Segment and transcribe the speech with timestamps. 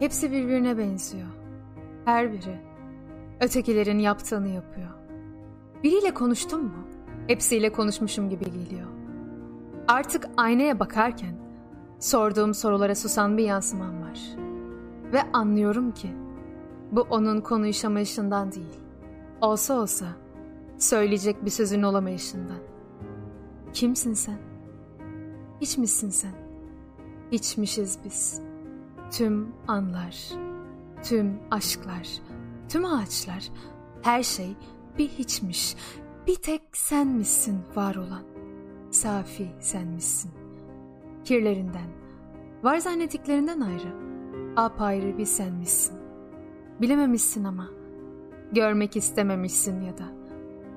[0.00, 1.28] Hepsi birbirine benziyor.
[2.04, 2.60] Her biri.
[3.40, 4.88] Ötekilerin yaptığını yapıyor.
[5.84, 6.86] Biriyle konuştum mu?
[7.26, 8.86] Hepsiyle konuşmuşum gibi geliyor.
[9.88, 11.36] Artık aynaya bakarken
[11.98, 14.20] sorduğum sorulara susan bir yansımam var.
[15.12, 16.08] Ve anlıyorum ki
[16.92, 18.80] bu onun konuşamayışından değil.
[19.40, 20.06] Olsa olsa
[20.78, 22.60] söyleyecek bir sözün olamayışından.
[23.72, 24.38] Kimsin sen?
[25.60, 26.34] Hiç misin sen?
[27.32, 28.40] Hiçmişiz biz.
[29.10, 30.16] Tüm anlar,
[31.02, 32.08] tüm aşklar,
[32.68, 33.48] tüm ağaçlar,
[34.02, 34.56] her şey
[34.98, 35.76] bir hiçmiş.
[36.26, 38.22] Bir tek sen misin var olan.
[38.90, 40.30] Safi sen misin.
[41.24, 41.90] Kirlerinden,
[42.62, 43.94] var zannettiklerinden ayrı.
[44.56, 45.98] Apayrı bir sen misin.
[46.80, 47.68] Bilememişsin ama.
[48.52, 50.04] Görmek istememişsin ya da.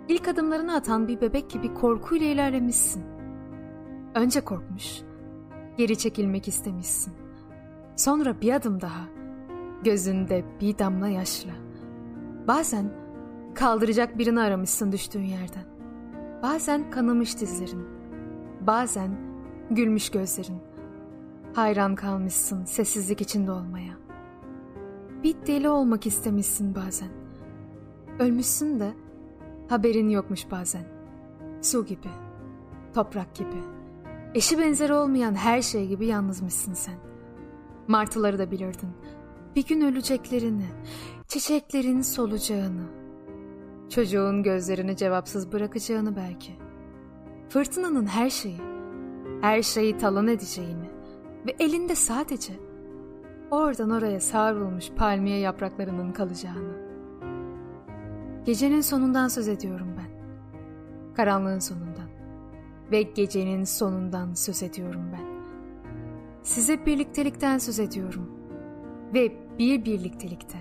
[0.07, 3.03] İlk adımlarını atan bir bebek gibi korkuyla ilerlemişsin.
[4.15, 5.01] Önce korkmuş,
[5.77, 7.13] geri çekilmek istemişsin.
[7.99, 9.01] Sonra bir adım daha,
[9.83, 11.51] gözünde bir damla yaşla.
[12.47, 12.91] Bazen
[13.55, 15.63] kaldıracak birini aramışsın düştüğün yerden.
[16.43, 17.87] Bazen kanamış dizlerin.
[18.61, 19.11] Bazen
[19.71, 20.57] gülmüş gözlerin.
[21.53, 23.93] Hayran kalmışsın sessizlik içinde olmaya.
[25.23, 27.09] Bir deli olmak istemişsin bazen.
[28.19, 28.91] Ölmüşsün de
[29.69, 30.83] haberin yokmuş bazen.
[31.61, 32.09] Su gibi,
[32.93, 33.63] toprak gibi,
[34.33, 37.08] eşi benzeri olmayan her şey gibi yalnızmışsın sen.
[37.89, 38.89] Martıları da bilirdin.
[39.55, 40.65] Bir gün öleceklerini,
[41.27, 42.83] çiçeklerin solacağını,
[43.89, 46.51] çocuğun gözlerini cevapsız bırakacağını belki.
[47.49, 48.61] Fırtınanın her şeyi,
[49.41, 50.89] her şeyi talan edeceğini
[51.47, 52.53] ve elinde sadece
[53.51, 56.89] oradan oraya savrulmuş palmiye yapraklarının kalacağını.
[58.45, 60.09] Gecenin sonundan söz ediyorum ben.
[61.15, 62.09] Karanlığın sonundan
[62.91, 65.28] ve gecenin sonundan söz ediyorum ben.
[66.43, 68.31] Size birliktelikten söz ediyorum.
[69.13, 70.57] Ve bir birliktelikte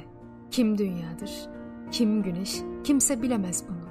[0.51, 1.49] kim dünyadır,
[1.91, 3.89] kim güneş, kimse bilemez bunu.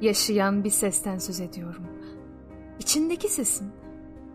[0.00, 1.84] Yaşayan bir sesten söz ediyorum.
[2.78, 3.68] İçindeki sesin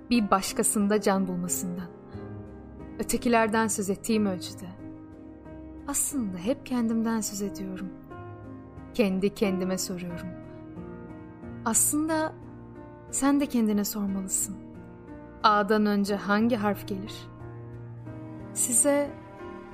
[0.09, 1.87] bir başkasında can bulmasından.
[2.99, 4.67] Ötekilerden söz ettiğim ölçüde.
[5.87, 7.89] Aslında hep kendimden söz ediyorum.
[8.93, 10.27] Kendi kendime soruyorum.
[11.65, 12.33] Aslında
[13.11, 14.55] sen de kendine sormalısın.
[15.45, 17.13] A'dan önce hangi harf gelir?
[18.53, 19.09] Size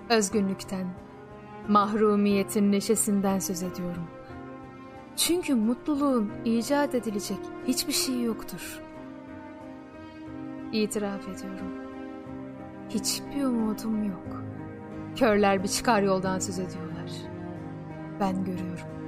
[0.10, 0.88] özgünlükten,
[1.68, 4.08] mahrumiyetin neşesinden söz ediyorum.
[5.16, 7.38] Çünkü mutluluğun icat edilecek
[7.68, 8.82] hiçbir şey yoktur.
[10.72, 11.72] İtiraf ediyorum.
[12.90, 14.44] Hiçbir umudum yok.
[15.16, 17.12] Körler bir çıkar yoldan söz ediyorlar.
[18.20, 19.01] Ben görüyorum.